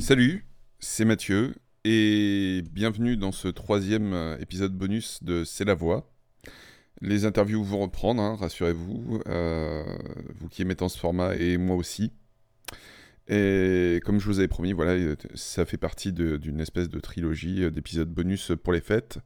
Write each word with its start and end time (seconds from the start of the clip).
Salut, 0.00 0.46
c'est 0.78 1.04
Mathieu 1.04 1.54
et 1.84 2.62
bienvenue 2.72 3.18
dans 3.18 3.32
ce 3.32 3.48
troisième 3.48 4.14
euh, 4.14 4.38
épisode 4.38 4.72
bonus 4.72 5.22
de 5.22 5.44
C'est 5.44 5.66
la 5.66 5.74
voix. 5.74 6.10
Les 7.02 7.26
interviews 7.26 7.62
vont 7.62 7.80
reprendre, 7.80 8.22
hein, 8.22 8.34
rassurez-vous, 8.34 9.20
euh, 9.28 9.84
vous 10.38 10.48
qui 10.48 10.62
aimez 10.62 10.74
tant 10.74 10.88
ce 10.88 10.98
format 10.98 11.36
et 11.36 11.58
moi 11.58 11.76
aussi. 11.76 12.12
Et 13.28 14.00
comme 14.06 14.20
je 14.20 14.26
vous 14.26 14.38
avais 14.38 14.48
promis, 14.48 14.72
voilà, 14.72 14.92
euh, 14.92 15.16
ça 15.34 15.66
fait 15.66 15.76
partie 15.76 16.14
d'une 16.14 16.60
espèce 16.60 16.88
de 16.88 16.98
trilogie 16.98 17.70
d'épisodes 17.70 18.10
bonus 18.10 18.52
pour 18.64 18.72
les 18.72 18.80
fêtes. 18.80 19.18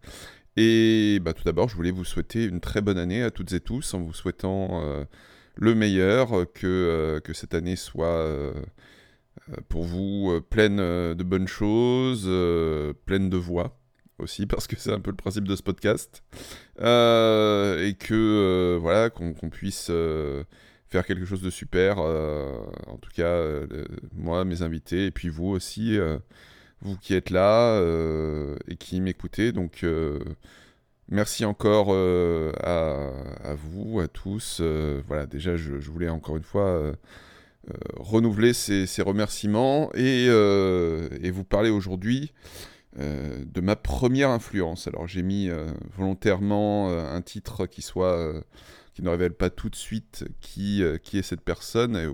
Et 0.56 1.20
bah, 1.22 1.34
tout 1.34 1.44
d'abord, 1.44 1.68
je 1.68 1.76
voulais 1.76 1.92
vous 1.92 2.04
souhaiter 2.04 2.44
une 2.44 2.60
très 2.60 2.80
bonne 2.80 2.98
année 2.98 3.22
à 3.22 3.30
toutes 3.30 3.52
et 3.52 3.60
tous 3.60 3.94
en 3.94 4.00
vous 4.00 4.12
souhaitant 4.12 5.06
le 5.54 5.74
meilleur, 5.76 6.52
que, 6.52 7.22
cette 7.32 7.54
année 7.54 7.76
soit 7.76 8.52
pour 9.68 9.84
vous 9.84 10.30
euh, 10.30 10.40
pleine 10.40 10.80
euh, 10.80 11.14
de 11.14 11.22
bonnes 11.22 11.48
choses, 11.48 12.24
pleine 13.06 13.30
de 13.30 13.36
voix 13.36 13.78
aussi, 14.18 14.46
parce 14.46 14.66
que 14.66 14.76
c'est 14.76 14.92
un 14.92 15.00
peu 15.00 15.10
le 15.10 15.16
principe 15.16 15.46
de 15.46 15.56
ce 15.56 15.62
podcast. 15.62 16.22
et 16.78 17.96
que, 17.98 18.78
voilà, 18.80 19.10
qu'on 19.10 19.32
puisse 19.50 19.90
faire 20.88 21.06
quelque 21.06 21.24
chose 21.24 21.42
de 21.42 21.50
super. 21.50 21.98
en 21.98 22.98
tout 23.00 23.10
cas, 23.14 23.42
moi, 24.14 24.44
mes 24.44 24.62
invités, 24.62 25.06
et 25.06 25.10
puis 25.10 25.28
vous 25.28 25.48
aussi, 25.48 25.98
vous 26.80 26.96
qui 26.96 27.14
êtes 27.14 27.30
là 27.30 27.80
et 28.68 28.76
qui 28.76 29.00
m'écoutez. 29.00 29.52
Donc, 29.52 29.84
merci 31.08 31.44
encore 31.44 31.90
à, 31.92 33.54
vous, 33.56 34.00
à 34.00 34.08
tous. 34.08 34.60
voilà, 35.06 35.26
déjà, 35.26 35.56
je, 35.56 35.72
voulais 35.90 36.08
encore 36.08 36.36
une 36.36 36.44
fois 36.44 36.94
euh, 37.70 37.74
renouveler 37.96 38.52
ces, 38.52 38.86
remerciements 39.00 39.90
euh, 39.96 41.08
et, 41.22 41.30
vous 41.30 41.44
parler 41.44 41.70
aujourd'hui 41.70 42.32
euh, 42.98 43.42
de 43.46 43.60
ma 43.62 43.74
première 43.74 44.28
influence. 44.28 44.86
Alors 44.86 45.06
j'ai 45.06 45.22
mis 45.22 45.48
volontairement 45.96 46.90
un 46.90 47.22
titre 47.22 47.66
qui 47.66 47.80
soit 47.80 48.34
qui 48.92 49.02
ne 49.02 49.08
révèle 49.08 49.32
pas 49.32 49.50
tout 49.50 49.70
de 49.70 49.76
suite 49.76 50.26
qui, 50.40 50.82
qui 51.02 51.18
est 51.18 51.22
cette 51.22 51.40
personne 51.40 52.12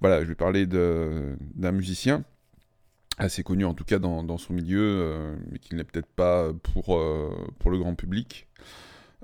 voilà, 0.00 0.22
je 0.22 0.28
vais 0.28 0.34
parler 0.34 0.66
d'un 0.66 1.72
musicien 1.72 2.24
assez 3.18 3.42
connu 3.42 3.66
en 3.66 3.74
tout 3.74 3.84
cas 3.84 3.98
dans, 3.98 4.22
dans 4.24 4.38
son 4.38 4.54
milieu, 4.54 5.36
mais 5.50 5.58
qui 5.58 5.74
n'est 5.74 5.84
peut-être 5.84 6.10
pas 6.10 6.50
pour, 6.54 6.98
pour 7.58 7.70
le 7.70 7.78
grand 7.78 7.94
public. 7.94 8.48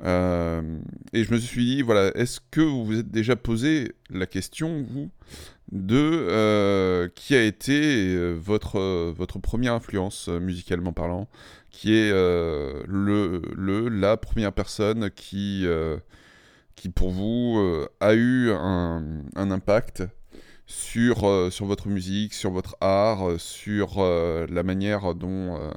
Euh, 0.04 0.78
et 1.12 1.24
je 1.24 1.32
me 1.32 1.38
suis 1.38 1.64
dit, 1.64 1.82
voilà, 1.82 2.14
est-ce 2.16 2.40
que 2.50 2.60
vous 2.60 2.84
vous 2.84 2.98
êtes 2.98 3.10
déjà 3.10 3.36
posé 3.36 3.92
la 4.10 4.26
question, 4.26 4.84
vous, 4.88 5.10
de 5.72 5.96
euh, 5.96 7.08
qui 7.14 7.34
a 7.34 7.42
été 7.42 8.14
euh, 8.14 8.34
votre, 8.34 9.10
votre 9.12 9.38
première 9.38 9.74
influence 9.74 10.28
musicalement 10.28 10.92
parlant, 10.92 11.28
qui 11.70 11.94
est 11.94 12.10
le, 12.10 13.42
le, 13.54 13.88
la 13.88 14.16
première 14.16 14.52
personne 14.52 15.10
qui, 15.10 15.66
qui 16.74 16.88
pour 16.88 17.10
vous 17.10 17.86
a 18.00 18.14
eu 18.14 18.50
un, 18.50 19.04
un 19.34 19.50
impact 19.50 20.04
sur, 20.66 21.52
sur 21.52 21.66
votre 21.66 21.88
musique, 21.88 22.32
sur 22.32 22.50
votre 22.50 22.76
art, 22.80 23.38
sur 23.38 24.02
la 24.02 24.62
manière 24.62 25.14
dont 25.14 25.70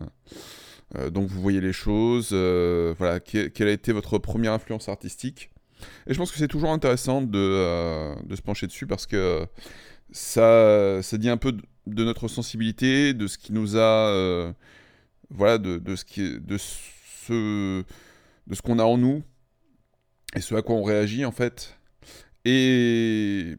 euh, 0.97 1.09
donc 1.09 1.27
vous 1.27 1.41
voyez 1.41 1.61
les 1.61 1.73
choses, 1.73 2.29
euh, 2.33 2.93
voilà, 2.97 3.19
quelle 3.19 3.67
a 3.67 3.71
été 3.71 3.91
votre 3.91 4.17
première 4.17 4.53
influence 4.53 4.89
artistique 4.89 5.51
Et 6.07 6.13
je 6.13 6.17
pense 6.17 6.31
que 6.31 6.37
c'est 6.37 6.47
toujours 6.47 6.71
intéressant 6.71 7.21
de, 7.21 7.37
euh, 7.37 8.15
se 8.35 8.41
pencher 8.41 8.67
dessus 8.67 8.87
parce 8.87 9.05
que 9.05 9.45
ça, 10.11 11.01
dit 11.13 11.29
un 11.29 11.37
peu 11.37 11.55
de, 11.85 12.03
notre 12.03 12.27
sensibilité, 12.27 13.13
de 13.13 13.27
ce 13.27 13.37
qui 13.37 13.53
nous 13.53 13.77
a, 13.77 14.53
voilà, 15.29 15.57
de, 15.59 15.77
de, 15.77 15.95
ce 15.95 16.05
qui, 16.05 16.39
de 16.39 16.57
ce, 16.57 17.83
de 18.47 18.55
ce 18.55 18.61
qu'on 18.61 18.79
a 18.79 18.83
en 18.83 18.97
nous 18.97 19.23
et 20.35 20.41
ce 20.41 20.55
à 20.55 20.61
quoi 20.61 20.75
on 20.75 20.83
réagit 20.83 21.25
en 21.25 21.31
fait. 21.31 21.77
Et, 22.45 23.55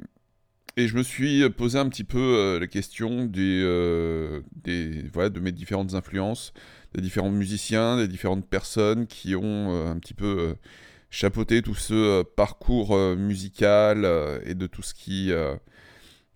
et 0.81 0.89
je 0.89 0.97
me 0.97 1.03
suis 1.03 1.49
posé 1.51 1.79
un 1.79 1.89
petit 1.89 2.05
peu 2.05 2.59
la 2.59 2.67
question 2.67 3.25
des, 3.25 3.63
des, 4.65 5.05
voilà, 5.13 5.29
de 5.29 5.41
mes 5.41 5.53
différentes 5.53 5.95
influences, 5.95 6.53
des 6.95 7.03
différents 7.03 7.31
musiciens, 7.31 7.97
des 7.97 8.09
différentes 8.09 8.47
personnes 8.47 9.07
qui 9.07 9.35
ont 9.35 9.73
euh, 9.73 9.91
un 9.91 9.99
petit 9.99 10.15
peu 10.15 10.39
euh, 10.39 10.55
chapeauté 11.11 11.63
tout 11.63 11.75
ce 11.75 11.95
euh, 11.95 12.25
parcours 12.37 12.97
musical 13.17 14.05
et 14.45 14.55
de 14.55 14.67
tout 14.67 14.83
ce 14.83 14.95
qui, 14.95 15.33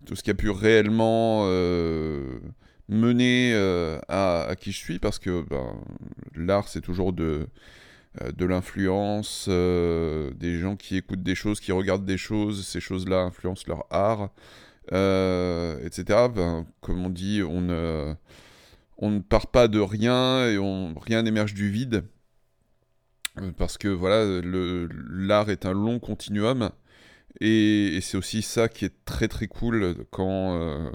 tout 0.05 0.15
ce 0.15 0.23
qui 0.23 0.31
a 0.31 0.33
pu 0.33 0.49
réellement 0.49 1.45
mener 2.87 3.53
à, 4.07 4.55
qui 4.59 4.71
je 4.71 4.77
suis, 4.77 4.99
parce 4.99 5.19
que 5.19 5.43
ben, 5.43 5.81
l'art, 6.35 6.67
c'est 6.67 6.81
toujours 6.81 7.13
de, 7.13 7.47
de 8.35 8.45
l'influence, 8.45 9.47
des 9.49 10.59
gens 10.59 10.75
qui 10.75 10.97
écoutent 10.97 11.23
des 11.23 11.35
choses, 11.35 11.59
qui 11.59 11.71
regardent 11.71 12.05
des 12.05 12.17
choses, 12.17 12.65
ces 12.67 12.79
choses-là 12.79 13.21
influencent 13.21 13.65
leur 13.67 13.85
art, 13.89 14.29
etc. 14.87 16.27
Ben, 16.33 16.65
comme 16.81 17.05
on 17.05 17.09
dit, 17.09 17.41
on 17.43 17.61
ne 17.61 19.19
part 19.19 19.47
pas 19.47 19.67
de 19.67 19.79
rien 19.79 20.47
et 20.47 20.57
rien 21.05 21.23
n'émerge 21.23 21.53
du 21.53 21.69
vide. 21.69 22.05
Euh, 23.41 23.51
parce 23.57 23.77
que 23.77 23.87
voilà, 23.87 24.41
l'art 25.09 25.49
est 25.49 25.65
un 25.65 25.73
long 25.73 25.99
continuum. 25.99 26.69
Et, 27.41 27.99
c'est 28.01 28.17
aussi 28.17 28.41
ça 28.41 28.69
qui 28.69 28.85
est 28.85 28.93
très 29.05 29.27
très 29.27 29.47
cool 29.47 29.95
quand, 30.11 30.59
euh, 30.59 30.89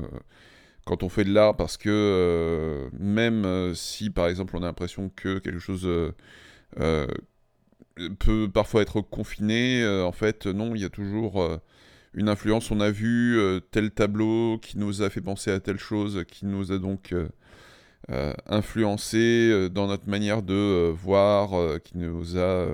on 0.87 1.09
fait 1.09 1.25
de 1.25 1.33
l'art. 1.33 1.57
Parce 1.57 1.77
que 1.77 1.89
euh, 1.91 2.89
même 2.99 3.75
si 3.75 4.11
par 4.11 4.29
exemple 4.29 4.57
on 4.57 4.63
a 4.63 4.67
l'impression 4.67 5.11
que 5.15 5.39
quelque 5.39 5.59
chose 5.61 5.89
peut 6.77 8.51
parfois 8.53 8.83
être 8.83 9.01
confiné, 9.01 9.87
en 9.87 10.13
fait 10.13 10.47
non, 10.47 10.75
il 10.75 10.83
y 10.83 10.85
a 10.85 10.91
toujours 10.91 11.61
une 12.15 12.29
influence. 12.29 12.71
On 12.71 12.81
a 12.81 12.91
vu 12.91 13.39
tel 13.71 13.91
tableau 13.91 14.59
qui 14.59 14.79
nous 14.79 15.03
a 15.03 15.11
fait 15.11 15.21
penser 15.21 15.51
à 15.51 15.61
telle 15.61 15.79
chose, 15.79 16.25
qui 16.29 16.47
nous 16.47 16.73
a 16.73 16.79
donc 16.79 17.13
euh, 18.11 18.33
influencé 18.47 19.51
euh, 19.53 19.69
dans 19.69 19.87
notre 19.87 20.09
manière 20.09 20.43
de 20.43 20.55
euh, 20.55 20.93
voir, 20.93 21.81
qui 21.83 21.97
nous 21.97 22.39
a 22.39 22.67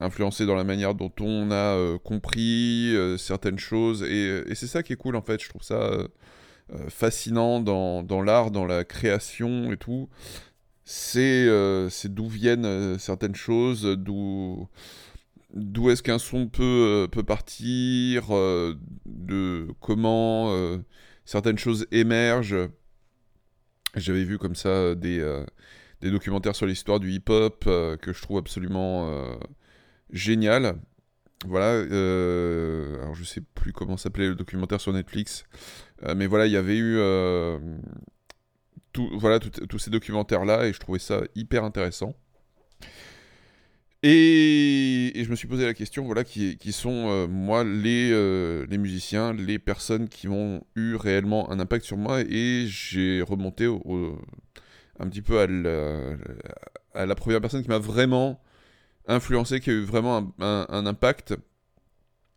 influencé 0.00 0.46
dans 0.46 0.56
la 0.56 0.64
manière 0.64 0.94
dont 0.94 1.12
on 1.20 1.50
a 1.52 1.98
compris 2.00 2.94
certaines 3.18 3.58
choses. 3.58 4.02
Et, 4.02 4.54
c'est 4.54 4.66
ça 4.66 4.82
qui 4.82 4.92
est 4.92 4.96
cool 4.96 5.16
en 5.16 5.22
fait, 5.22 5.42
je 5.42 5.48
trouve 5.48 5.62
ça 5.62 5.90
fascinant 6.88 7.60
dans 7.60 8.22
l'art, 8.22 8.50
dans 8.50 8.66
la 8.66 8.84
création 8.84 9.72
et 9.72 9.76
tout. 9.76 10.08
C'est 10.84 11.48
d'où 12.08 12.28
viennent 12.28 12.98
certaines 12.98 13.36
choses, 13.36 13.82
d'où 13.98 14.68
d'où 15.54 15.90
est-ce 15.90 16.02
qu'un 16.02 16.18
son 16.18 16.48
peut, 16.48 17.08
peut 17.12 17.22
partir, 17.22 18.28
de 19.06 19.68
comment 19.80 20.52
certaines 21.24 21.58
choses 21.58 21.86
émergent 21.92 22.68
j'avais 23.94 24.24
vu 24.24 24.38
comme 24.38 24.54
ça 24.54 24.68
euh, 24.68 24.94
des, 24.94 25.20
euh, 25.20 25.44
des 26.00 26.10
documentaires 26.10 26.56
sur 26.56 26.66
l'histoire 26.66 27.00
du 27.00 27.10
hip-hop 27.12 27.64
euh, 27.66 27.96
que 27.96 28.12
je 28.12 28.22
trouve 28.22 28.38
absolument 28.38 29.38
génial. 30.10 30.76
Voilà, 31.44 31.80
alors 31.80 33.14
je 33.14 33.24
sais 33.24 33.40
plus 33.40 33.72
comment 33.72 33.96
s'appelait 33.96 34.28
le 34.28 34.36
documentaire 34.36 34.80
sur 34.80 34.92
Netflix, 34.92 35.44
mais 36.14 36.28
voilà, 36.28 36.46
il 36.46 36.52
y 36.52 36.56
avait 36.56 36.78
eu 36.78 36.98
tout, 38.92 39.10
voilà, 39.14 39.38
tous 39.40 39.78
ces 39.78 39.90
documentaires-là 39.90 40.66
et 40.66 40.72
je 40.72 40.80
trouvais 40.80 40.98
ça 40.98 41.22
hyper 41.34 41.64
intéressant. 41.64 42.14
Et, 44.04 45.12
je 45.14 45.30
me 45.30 45.36
suis 45.36 45.46
posé 45.46 45.64
la 45.64 45.74
question, 45.74 46.04
voilà, 46.04 46.24
qui, 46.24 46.72
sont, 46.72 47.08
euh, 47.08 47.28
moi, 47.28 47.62
les, 47.62 48.10
euh, 48.10 48.66
les 48.68 48.78
musiciens, 48.78 49.32
les 49.32 49.60
personnes 49.60 50.08
qui 50.08 50.26
ont 50.26 50.64
eu 50.74 50.96
réellement 50.96 51.50
un 51.52 51.60
impact 51.60 51.84
sur 51.84 51.96
moi, 51.96 52.20
et 52.22 52.66
j'ai 52.66 53.22
remonté 53.22 53.66
un 54.98 55.08
petit 55.08 55.22
peu 55.22 55.38
à 55.38 55.46
la, 55.46 56.16
à 56.94 57.06
la, 57.06 57.14
première 57.14 57.40
personne 57.40 57.62
qui 57.62 57.68
m'a 57.68 57.78
vraiment 57.78 58.42
influencé, 59.06 59.60
qui 59.60 59.70
a 59.70 59.72
eu 59.72 59.84
vraiment 59.84 60.34
un, 60.40 60.86
impact. 60.86 61.36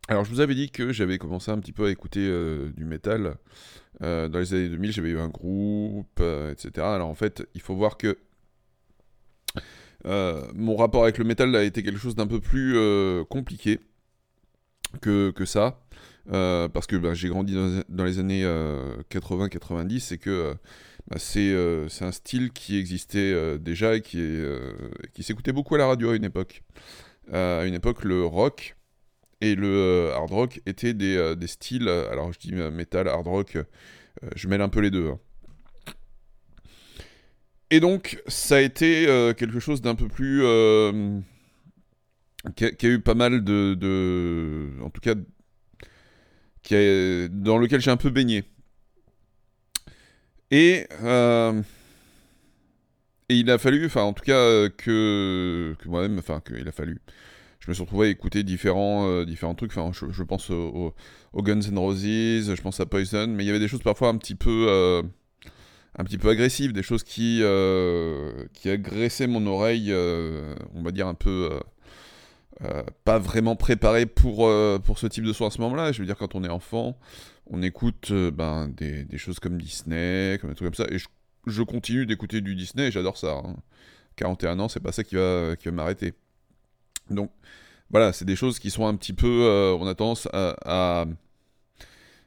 Alors, 0.08 0.24
je 0.24 0.30
vous 0.30 0.40
avais 0.40 0.54
dit 0.54 0.70
que 0.70 0.92
j'avais 0.92 1.18
commencé 1.18 1.50
un 1.50 1.58
petit 1.58 1.72
peu 1.72 1.86
à 1.86 1.90
écouter 1.90 2.20
euh, 2.28 2.70
du 2.76 2.84
métal. 2.84 3.36
Dans 4.00 4.38
les 4.38 4.54
années 4.54 4.68
2000, 4.68 4.92
j'avais 4.92 5.10
eu 5.10 5.18
un 5.18 5.28
groupe, 5.28 6.20
etc. 6.50 6.70
Alors, 6.86 7.08
en 7.08 7.14
fait, 7.14 7.48
il 7.54 7.60
faut 7.60 7.74
voir 7.74 7.96
que 7.96 8.18
euh, 10.06 10.46
mon 10.54 10.76
rapport 10.76 11.02
avec 11.02 11.18
le 11.18 11.24
métal 11.24 11.54
a 11.56 11.64
été 11.64 11.82
quelque 11.82 11.98
chose 11.98 12.14
d'un 12.14 12.26
peu 12.26 12.40
plus 12.40 12.74
euh, 12.76 13.24
compliqué 13.24 13.80
que, 15.00 15.30
que 15.30 15.44
ça. 15.44 15.80
Euh, 16.32 16.68
parce 16.68 16.86
que 16.86 16.96
bah, 16.96 17.14
j'ai 17.14 17.28
grandi 17.28 17.54
dans, 17.88 18.04
les 18.04 18.18
années 18.18 18.44
80-90 19.10 20.14
et 20.14 20.18
que 20.18 20.54
bah, 21.08 21.18
c'est 21.18 21.54
un 22.00 22.12
style 22.12 22.52
qui 22.52 22.78
existait 22.78 23.58
déjà 23.58 23.96
et 23.96 24.00
qui, 24.00 24.42
qui 25.12 25.22
s'écoutait 25.22 25.52
beaucoup 25.52 25.74
à 25.74 25.78
la 25.78 25.86
radio 25.86 26.10
à 26.10 26.16
une 26.16 26.24
époque. 26.24 26.62
à 27.32 27.64
une 27.64 27.74
époque, 27.74 28.04
le 28.04 28.24
rock 28.24 28.75
et 29.40 29.54
le 29.54 30.10
hard 30.14 30.30
rock 30.30 30.60
étaient 30.66 30.94
des, 30.94 31.34
des 31.36 31.46
styles, 31.46 31.88
alors 31.88 32.32
je 32.32 32.38
dis 32.38 32.52
métal, 32.52 33.08
hard 33.08 33.26
rock, 33.26 33.58
je 34.34 34.48
mêle 34.48 34.62
un 34.62 34.68
peu 34.68 34.80
les 34.80 34.90
deux. 34.90 35.08
Hein. 35.08 35.18
Et 37.70 37.80
donc, 37.80 38.22
ça 38.28 38.56
a 38.56 38.60
été 38.60 39.08
euh, 39.08 39.34
quelque 39.34 39.58
chose 39.58 39.80
d'un 39.82 39.94
peu 39.94 40.08
plus. 40.08 40.42
Euh, 40.44 41.20
qui, 42.54 42.64
a, 42.64 42.88
eu 42.88 43.00
pas 43.00 43.14
mal 43.14 43.42
de. 43.42 44.70
en 44.82 44.90
tout 44.90 45.00
cas. 45.00 45.14
Dans 47.28 47.58
lequel 47.58 47.80
j'ai 47.80 47.90
un 47.90 47.96
peu 47.96 48.10
baigné. 48.10 48.44
Et. 50.50 50.86
Euh, 51.02 51.62
et 53.28 53.34
il 53.34 53.50
a 53.50 53.58
fallu, 53.58 53.86
enfin, 53.86 54.02
en 54.02 54.12
tout 54.12 54.22
cas, 54.22 54.68
que, 54.68 55.74
que 55.80 55.88
moi-même, 55.88 56.16
enfin, 56.20 56.40
qu'il 56.40 56.68
a 56.68 56.72
fallu. 56.72 57.00
Je 57.60 57.70
me 57.70 57.74
suis 57.74 57.82
retrouvé 57.82 58.08
à 58.08 58.10
écouter 58.10 58.42
différents, 58.44 59.24
différents 59.24 59.54
trucs. 59.54 59.76
Enfin, 59.76 59.90
je, 59.92 60.22
pense 60.22 60.50
aux 60.50 60.92
Guns 61.36 61.60
N' 61.60 61.78
Roses, 61.78 62.02
je 62.02 62.62
pense 62.62 62.78
à 62.80 62.86
Poison, 62.86 63.26
mais 63.28 63.44
il 63.44 63.46
y 63.46 63.50
avait 63.50 63.58
des 63.58 63.68
choses 63.68 63.82
parfois 63.82 64.08
un 64.08 64.16
petit 64.16 64.34
peu 64.34 65.02
un 65.98 66.04
petit 66.04 66.18
peu 66.18 66.28
agressives, 66.28 66.72
des 66.72 66.82
choses 66.82 67.02
qui, 67.02 67.40
euh, 67.42 68.46
qui 68.52 68.68
agressaient 68.68 69.26
mon 69.26 69.46
oreille, 69.46 69.90
euh, 69.90 70.54
on 70.74 70.82
va 70.82 70.90
dire 70.90 71.06
un 71.06 71.14
peu 71.14 71.58
euh, 72.62 72.82
pas 73.04 73.18
vraiment 73.18 73.56
préparé 73.56 74.06
pour, 74.06 74.50
pour 74.84 74.98
ce 74.98 75.06
type 75.06 75.24
de 75.24 75.32
son 75.32 75.46
à 75.46 75.50
ce 75.50 75.60
moment-là. 75.62 75.92
Je 75.92 76.00
veux 76.00 76.06
dire, 76.06 76.16
quand 76.16 76.34
on 76.34 76.44
est 76.44 76.50
enfant, 76.50 76.98
on 77.46 77.62
écoute 77.62 78.12
ben, 78.12 78.68
des, 78.68 79.04
des, 79.04 79.18
choses 79.18 79.40
comme 79.40 79.60
Disney, 79.60 80.38
comme 80.40 80.50
des 80.50 80.56
trucs 80.56 80.74
comme 80.74 80.86
ça, 80.86 80.92
et 80.92 80.98
je, 81.46 81.62
continue 81.62 82.06
d'écouter 82.06 82.40
du 82.40 82.54
Disney, 82.54 82.90
j'adore 82.90 83.16
ça. 83.16 83.42
41 84.16 84.50
hein. 84.50 84.60
ans, 84.60 84.68
c'est 84.68 84.80
pas 84.80 84.92
ça 84.92 85.04
qui 85.04 85.14
va, 85.14 85.56
qui 85.56 85.66
va 85.66 85.72
m'arrêter. 85.72 86.14
Donc 87.10 87.30
voilà, 87.90 88.12
c'est 88.12 88.24
des 88.24 88.36
choses 88.36 88.58
qui 88.58 88.70
sont 88.70 88.86
un 88.86 88.96
petit 88.96 89.12
peu, 89.12 89.76
on 89.78 89.86
a 89.86 89.94
tendance 89.94 90.28
à 90.32 91.06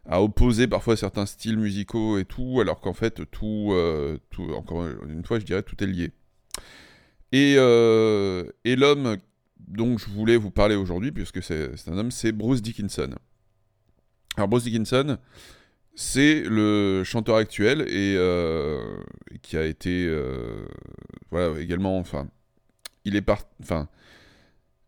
à 0.09 0.23
opposer 0.23 0.67
parfois 0.67 0.97
certains 0.97 1.27
styles 1.27 1.57
musicaux 1.57 2.17
et 2.17 2.25
tout, 2.25 2.59
alors 2.59 2.81
qu'en 2.81 2.93
fait, 2.93 3.29
tout, 3.29 3.69
euh, 3.71 4.17
tout, 4.31 4.51
encore 4.53 4.85
une 5.07 5.23
fois, 5.23 5.39
je 5.39 5.45
dirais, 5.45 5.61
tout 5.61 5.81
est 5.83 5.87
lié. 5.87 6.11
Et, 7.31 7.55
euh, 7.57 8.43
et 8.65 8.75
l'homme 8.75 9.17
dont 9.67 9.99
je 9.99 10.09
voulais 10.09 10.35
vous 10.35 10.49
parler 10.49 10.75
aujourd'hui, 10.75 11.11
puisque 11.11 11.43
c'est 11.43 11.69
un 11.87 11.97
homme, 11.97 12.09
c'est 12.09 12.31
Bruce 12.31 12.63
Dickinson. 12.63 13.11
Alors 14.35 14.47
Bruce 14.47 14.63
Dickinson, 14.63 15.19
c'est 15.93 16.41
le 16.41 17.03
chanteur 17.03 17.35
actuel 17.35 17.81
et 17.81 18.15
euh, 18.17 18.97
qui 19.43 19.57
a 19.57 19.65
été, 19.65 20.11
voilà, 21.29 21.59
également, 21.59 21.99
enfin, 21.99 22.27
il 23.05 23.15
est 23.15 23.29
enfin, 23.61 23.87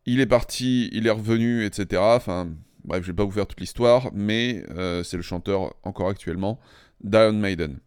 il 0.06 0.19
est 0.19 0.25
parti, 0.25 0.89
il 0.94 1.07
est 1.07 1.12
revenu, 1.12 1.65
etc. 1.65 2.01
Enfin, 2.01 2.50
Bref, 2.83 3.03
je 3.03 3.12
vais 3.12 3.15
pas 3.15 3.24
vous 3.24 3.31
faire 3.31 3.48
toute 3.48 3.59
l'histoire, 3.59 4.09
mais 4.13 4.63
euh, 4.71 5.03
c'est 5.03 5.18
le 5.18 5.24
chanteur 5.24 5.75
encore 5.83 6.09
actuellement 6.09 6.59
d'Iron 7.03 7.33
Maiden. 7.33 7.80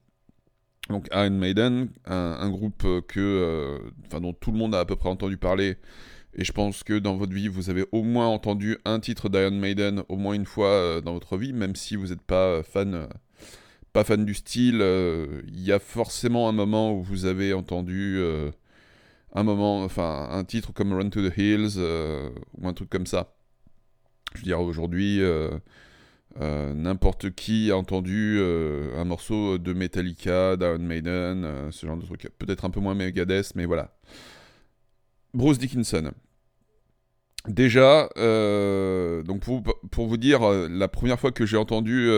Donc 0.88 1.08
Iron 1.12 1.30
Maiden, 1.30 1.88
un, 2.06 2.50
groupe 2.50 2.82
que, 3.08 3.18
euh, 3.18 3.78
dont 4.20 4.32
tout 4.32 4.52
le 4.52 4.58
monde 4.58 4.74
a 4.74 4.80
à 4.80 4.84
peu 4.84 4.96
près 4.96 5.08
entendu 5.08 5.36
parler, 5.36 5.78
et 6.36 6.44
je 6.44 6.52
pense 6.52 6.82
que 6.82 6.98
dans 6.98 7.16
votre 7.16 7.32
vie 7.32 7.48
vous 7.48 7.70
avez 7.70 7.86
au 7.90 8.02
moins 8.02 8.26
entendu 8.26 8.76
un 8.84 9.00
titre 9.00 9.28
d'Iron 9.28 9.52
Maiden 9.52 10.02
au 10.08 10.16
moins 10.16 10.34
une 10.34 10.46
fois 10.46 10.68
euh, 10.68 11.00
dans 11.00 11.14
votre 11.14 11.38
vie, 11.38 11.52
même 11.52 11.74
si 11.74 11.96
vous 11.96 12.08
n'êtes 12.08 12.22
pas 12.22 12.62
fan, 12.62 13.08
pas 13.92 14.04
fan 14.04 14.24
du 14.24 14.34
style, 14.34 14.84
il 15.48 15.60
y 15.60 15.72
a 15.72 15.78
forcément 15.78 16.48
un 16.48 16.52
moment 16.52 16.92
où 16.92 17.02
vous 17.02 17.24
avez 17.24 17.52
entendu 17.54 18.20
un 19.34 19.42
moment, 19.42 19.82
enfin 19.82 20.28
un 20.30 20.44
titre 20.44 20.72
comme 20.72 20.92
Run 20.92 21.10
to 21.10 21.28
the 21.28 21.36
Hills 21.36 21.78
ou 22.58 22.68
un 22.68 22.72
truc 22.72 22.90
comme 22.90 23.06
ça. 23.06 23.34
Je 24.34 24.40
veux 24.40 24.44
dire, 24.44 24.60
aujourd'hui, 24.60 25.22
euh, 25.22 25.50
euh, 26.40 26.74
n'importe 26.74 27.30
qui 27.30 27.70
a 27.70 27.76
entendu 27.76 28.38
euh, 28.40 29.00
un 29.00 29.04
morceau 29.04 29.58
de 29.58 29.72
Metallica, 29.72 30.56
d'Iron 30.56 30.78
Maiden, 30.80 31.70
ce 31.70 31.86
genre 31.86 31.96
de 31.96 32.04
truc. 32.04 32.28
Peut-être 32.38 32.64
un 32.64 32.70
peu 32.70 32.80
moins 32.80 32.94
Megadeth, 32.94 33.54
mais 33.54 33.64
voilà. 33.64 33.96
Bruce 35.32 35.58
Dickinson. 35.58 36.12
Déjà, 37.46 38.08
donc 39.24 39.40
pour, 39.40 39.62
pour, 39.90 40.06
vous 40.06 40.16
dire, 40.16 40.40
la 40.68 40.88
première 40.88 41.20
fois 41.20 41.30
que 41.30 41.44
j'ai 41.44 41.58
entendu 41.58 42.08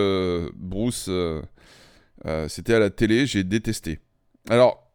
Bruce, 0.54 1.10
c'était 2.48 2.74
à 2.74 2.78
la 2.78 2.90
télé, 2.90 3.26
j'ai 3.26 3.42
détesté. 3.42 3.98
Alors, 4.48 4.85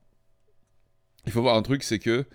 il 1.25 1.31
faut 1.31 1.41
voir 1.41 1.55
un 1.55 1.61
truc, 1.61 1.83
c'est 1.83 1.99
que 1.99 2.25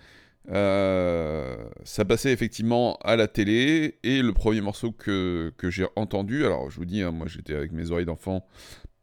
euh, 0.49 1.57
ça 1.83 2.05
passait 2.05 2.31
effectivement 2.31 2.97
à 3.03 3.17
la 3.17 3.27
télé 3.27 3.99
et 4.03 4.21
le 4.21 4.33
premier 4.33 4.61
morceau 4.61 4.91
que, 4.91 5.51
j'ai 5.63 5.85
entendu, 5.95 6.45
alors 6.45 6.69
je 6.69 6.77
vous 6.77 6.85
dis, 6.85 7.01
hein, 7.01 7.11
moi 7.11 7.27
j'étais 7.27 7.53
avec 7.53 7.71
mes 7.71 7.91
oreilles 7.91 8.05
d'enfant, 8.05 8.45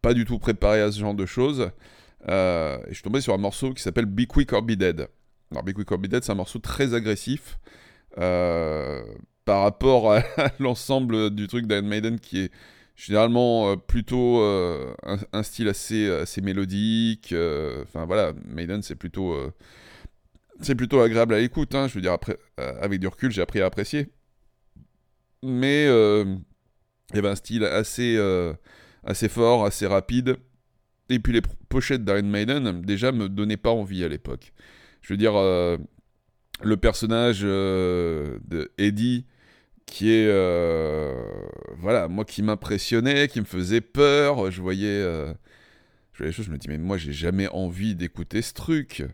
pas 0.00 0.14
du 0.14 0.25
tout 0.25 0.38
préparé 0.38 0.81
à 0.81 0.90
ce 0.90 0.98
genre 0.98 1.14
de 1.14 1.26
choses, 1.26 1.70
euh, 2.28 2.78
et 2.86 2.90
je 2.90 2.94
suis 2.94 3.02
tombé 3.02 3.20
sur 3.20 3.34
un 3.34 3.38
morceau 3.38 3.75
qui 3.75 3.82
s'appelle 3.82 4.06
Be 4.06 4.26
Quick 4.26 4.52
or 4.52 4.62
Be 4.62 4.72
Dead. 4.72 5.08
Alors 5.50 5.62
Be 5.62 5.72
Quick 5.72 5.90
or 5.92 5.98
Be 5.98 6.06
Dead, 6.06 6.25
c'est 6.25 6.32
un 6.32 6.37
morceau 6.37 6.58
très 6.58 6.94
agressif 6.94 7.58
euh, 8.19 9.02
par 9.44 9.62
rapport 9.62 10.12
à 10.12 10.22
l'ensemble 10.58 11.30
du 11.30 11.46
truc 11.46 11.66
d'Iron 11.66 11.87
Maiden 11.87 12.19
qui 12.19 12.40
est 12.40 12.52
généralement 12.96 13.76
plutôt 13.76 14.41
un, 14.43 15.19
un, 15.32 15.43
style 15.43 15.69
assez, 15.69 16.08
assez 16.11 16.41
mélodique. 16.41 17.35
Enfin 17.82 18.06
voilà, 18.06 18.32
Maiden 18.46 18.82
c'est 18.82 18.94
plutôt 18.94 19.37
c'est 20.61 20.75
plutôt 20.75 21.00
agréable 21.00 21.35
à 21.35 21.38
l'écoute. 21.38 21.75
Hein, 21.75 21.88
je 21.88 21.94
veux 21.94 22.00
dire, 22.00 22.12
après, 22.12 22.38
euh, 22.61 22.73
avec 22.81 23.00
du 23.00 23.06
recul, 23.06 23.31
j'ai 23.31 23.43
appris 23.43 23.61
à 23.61 23.67
apprécier. 23.67 24.08
Mais 25.43 25.87
euh, 25.87 26.25
il 27.11 27.17
y 27.17 27.19
avait 27.19 27.29
un 27.29 27.35
style 27.35 27.64
assez, 27.64 28.17
euh, 28.17 28.52
assez 29.05 29.29
fort, 29.29 29.64
assez 29.64 29.87
rapide. 29.87 30.37
Et 31.11 31.19
puis 31.19 31.32
les 31.32 31.43
pochettes 31.69 32.05
d'Iron 32.05 32.23
Maiden, 32.23 32.81
déjà, 32.82 33.12
me 33.12 33.29
donnaient 33.29 33.58
pas 33.58 33.70
envie 33.70 34.05
à 34.05 34.08
l'époque. 34.08 34.52
Je 35.02 35.12
veux 35.12 35.19
dire, 35.19 35.35
le 35.35 36.76
personnage 36.79 37.43
de 37.43 38.73
Eddie, 38.79 39.26
qui 39.86 40.10
est. 40.10 40.28
voilà, 41.78 42.08
moi 42.08 42.25
qui 42.25 42.42
m'impressionnait, 42.42 43.28
qui 43.28 43.40
me 43.40 43.46
faisait 43.46 43.81
peur. 43.81 44.50
Je 44.50 44.60
voyais. 44.60 45.00
je 45.00 46.19
voyais 46.19 46.31
les 46.31 46.32
choses, 46.32 46.46
je 46.46 46.50
me 46.50 46.58
dis, 46.58 46.69
mais 46.69 46.78
moi, 46.78 46.96
j'ai 46.98 47.12
jamais 47.12 47.48
envie 47.48 47.94
d'écouter 47.94 48.42
ce 48.42 48.54
truc 48.54 49.04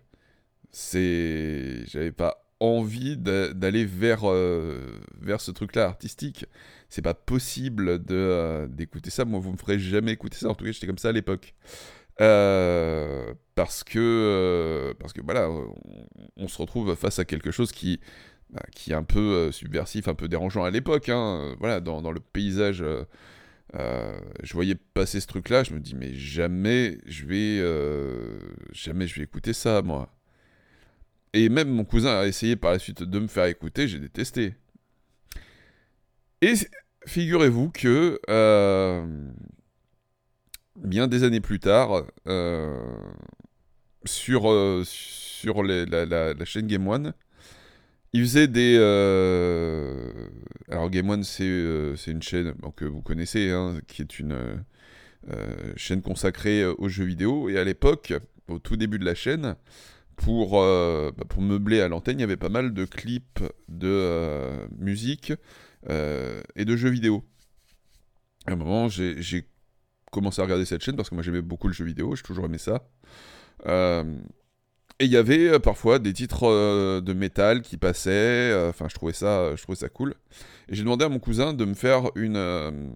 c'est 0.73 1.85
j'avais 1.87 2.13
pas 2.13 2.45
envie 2.61 3.17
d'aller 3.17 3.85
vers 3.85 4.31
euh, 4.31 5.01
vers 5.21 5.41
ce 5.41 5.51
truc 5.51 5.75
là 5.75 5.87
artistique 5.87 6.47
c'est 6.89 7.03
pas 7.03 7.15
possible 7.15 8.05
de 8.05 8.15
euh, 8.15 8.67
d'écouter 8.69 9.11
ça 9.11 9.25
moi 9.25 9.41
vous 9.41 9.53
me 9.53 9.57
ferez 9.57 9.79
jamais 9.79 10.13
écouter 10.13 10.37
ça 10.37 10.49
en 10.49 10.55
tout 10.55 10.65
cas 10.65 10.73
j'étais 10.73 10.87
comme 10.87 10.99
ça 10.99 11.09
à 11.09 11.13
l'époque 11.13 11.55
euh, 12.21 13.33
parce 13.55 13.83
que 13.83 14.95
parce 14.99 15.13
que 15.15 15.23
voilà 15.23 15.49
on, 16.37 16.49
se 16.49 16.59
retrouve 16.59 16.95
face 16.95 17.19
à 17.19 17.25
quelque 17.25 17.51
chose 17.51 17.73
qui 17.73 18.01
qui 18.73 18.93
est 18.93 18.95
un 18.95 19.05
peu 19.05 19.53
subversif 19.53 20.09
un 20.09 20.15
peu 20.15 20.29
dérangeant 20.29 20.65
à 20.65 20.71
l'époque 20.71 21.09
hein. 21.09 21.55
voilà 21.61 21.81
dans, 21.81 22.11
le 22.11 22.21
paysage 22.21 22.85
je 23.75 24.53
voyais 24.53 24.75
passer 24.75 25.21
ce 25.21 25.27
truc 25.27 25.49
là 25.49 25.63
je 25.63 25.75
me 25.75 25.81
dis 25.81 25.95
mais 25.95 26.15
jamais 26.15 26.99
je 27.07 27.27
vais 27.27 29.23
écouter 29.23 29.53
ça 29.53 29.83
moi 29.83 30.13
et 31.33 31.49
même 31.49 31.69
mon 31.69 31.85
cousin 31.85 32.21
a 32.21 32.27
essayé 32.27 32.57
par 32.57 32.73
la 32.73 32.79
suite 32.79 33.03
de 33.03 33.19
me 33.19 33.29
faire 33.29 33.45
écouter, 33.45 33.87
j'ai 33.87 34.01
détesté. 34.01 34.55
Et 36.43 36.55
figurez-vous 37.07 37.71
que, 37.71 38.19
euh, 38.29 39.07
bien 40.77 41.07
des 41.07 41.23
années 41.23 41.41
plus 41.41 41.61
tard, 41.61 42.05
euh, 42.27 42.77
euh, 44.29 44.85
sur 44.85 45.63
la, 45.63 46.45
chaîne 46.45 46.67
Game 46.67 46.89
One, 46.89 47.15
il 48.13 48.23
faisait 48.23 48.49
des... 48.49 48.77
alors 50.69 50.91
Game 50.91 51.09
One, 51.09 51.25
c'est 51.25 51.95
une 52.07 52.23
chaîne 52.23 52.55
que 52.77 52.85
vous 52.85 53.03
connaissez, 53.03 53.51
hein, 53.51 53.81
qui 53.87 54.03
est 54.03 54.19
une 54.19 54.65
chaîne 55.77 56.03
consacrée 56.03 56.65
aux 56.65 56.89
jeux 56.89 57.05
vidéo. 57.05 57.49
Et 57.49 57.59
à 57.59 57.65
l'époque, 57.65 58.13
au 58.49 58.59
tout 58.59 58.77
début 58.77 58.99
de 58.99 59.05
la 59.05 59.15
chaîne, 59.15 59.57
pour, 60.21 60.61
euh, 60.61 61.11
bah, 61.17 61.25
meubler 61.39 61.81
à 61.81 61.89
l'antenne, 61.89 62.19
il 62.19 62.21
y 62.21 62.25
avait 62.25 62.37
pas 62.37 62.49
mal 62.49 62.75
de 62.75 62.85
clips 62.85 63.43
de 63.69 63.89
euh, 63.89 64.67
musique 64.79 65.33
euh, 65.89 66.43
et 66.57 66.65
de 66.65 66.77
jeux 66.77 66.91
vidéo. 66.91 67.25
À 68.47 68.53
un 68.53 68.57
moment, 68.57 68.89
j'ai 68.89 69.49
commencé 70.13 70.41
à 70.41 70.45
regarder 70.45 70.65
cette 70.65 70.83
chaîne 70.83 70.97
parce 70.97 71.09
que 71.09 71.15
moi 71.15 71.23
j'aimais 71.23 71.43
beaucoup 71.43 71.69
le 71.69 71.73
jeu 71.73 71.85
vidéo, 71.85 72.17
j'ai 72.17 72.23
toujours 72.23 72.47
aimé 72.47 72.59
ça. 72.59 72.83
Et 75.01 75.07
il 75.07 75.11
y 75.11 75.17
avait 75.17 75.59
parfois 75.59 75.99
des 75.99 76.13
titres 76.13 77.01
de 77.01 77.13
métal 77.13 77.63
qui 77.63 77.77
passaient, 77.77 78.55
enfin 78.69 78.87
je, 78.89 78.95
trouvais 78.95 79.13
ça, 79.13 79.57
je 79.57 79.63
trouvais 79.63 79.77
ça 79.77 79.89
cool. 79.89 80.15
Et 80.69 80.75
j'ai 80.77 80.83
demandé 80.83 81.05
à 81.05 81.09
mon 81.09 81.19
cousin 81.19 81.55
de 81.55 81.65
me 81.65 81.75
faire 81.75 82.11
une, 82.15 82.93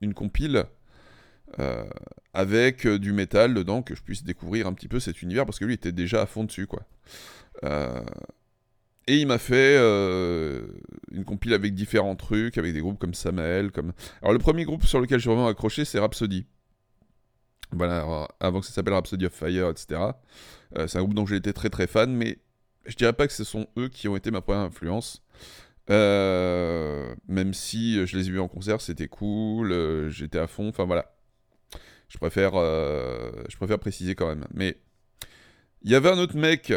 une 0.00 0.14
compile 0.14 0.66
euh, 1.58 1.84
avec 2.34 2.86
euh, 2.86 2.98
du 2.98 3.12
métal 3.12 3.54
dedans, 3.54 3.82
que 3.82 3.94
je 3.94 4.02
puisse 4.02 4.22
découvrir 4.22 4.66
un 4.66 4.72
petit 4.74 4.86
peu 4.86 5.00
cet 5.00 5.22
univers, 5.22 5.44
parce 5.44 5.58
que 5.58 5.64
lui 5.64 5.74
était 5.74 5.92
déjà 5.92 6.22
à 6.22 6.26
fond 6.26 6.44
dessus, 6.44 6.66
quoi. 6.66 6.82
Euh, 7.64 8.02
et 9.06 9.16
il 9.16 9.26
m'a 9.26 9.38
fait 9.38 9.78
une 9.78 11.24
compile 11.24 11.54
avec 11.54 11.74
différents 11.74 12.14
trucs, 12.14 12.58
avec 12.58 12.74
des 12.74 12.80
groupes 12.80 12.98
comme 12.98 13.14
Samael, 13.14 13.72
comme... 13.72 13.92
Alors 14.20 14.34
le 14.34 14.38
premier 14.38 14.64
groupe 14.64 14.84
sur 14.84 15.00
lequel 15.00 15.18
j'ai 15.18 15.30
vraiment 15.30 15.48
accroché, 15.48 15.86
c'est 15.86 15.98
Rhapsody. 15.98 16.44
Voilà, 17.72 18.28
avant 18.40 18.60
que 18.60 18.66
ça 18.66 18.72
s'appelle 18.72 18.94
Rhapsody 18.94 19.26
of 19.26 19.32
Fire, 19.32 19.68
etc. 19.68 20.00
c'est 20.86 20.96
un 20.96 21.00
groupe 21.00 21.14
dont 21.14 21.26
j'ai 21.26 21.36
été 21.36 21.52
très 21.52 21.68
très 21.68 21.86
fan, 21.86 22.14
mais 22.14 22.38
je 22.86 22.96
dirais 22.96 23.12
pas 23.12 23.26
que 23.26 23.32
ce 23.32 23.44
sont 23.44 23.66
eux 23.76 23.88
qui 23.88 24.08
ont 24.08 24.16
été 24.16 24.30
ma 24.30 24.40
première 24.40 24.62
influence. 24.62 25.22
même 25.88 27.52
si 27.52 28.06
je 28.06 28.16
les 28.16 28.28
ai 28.28 28.30
vus 28.30 28.40
en 28.40 28.48
concert, 28.48 28.80
c'était 28.80 29.08
cool, 29.08 30.08
j'étais 30.08 30.38
à 30.38 30.46
fond, 30.46 30.68
enfin 30.68 30.84
voilà. 30.84 31.14
Je 32.08 32.16
préfère, 32.16 32.52
je 32.54 33.56
préfère 33.56 33.78
préciser 33.78 34.14
quand 34.14 34.28
même. 34.28 34.46
Mais 34.54 34.78
il 35.82 35.90
y 35.90 35.94
avait 35.94 36.10
un 36.10 36.18
autre 36.18 36.36
mec 36.36 36.72